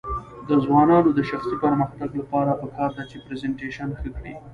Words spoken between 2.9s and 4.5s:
ده چې پریزنټیشن ښه کړي.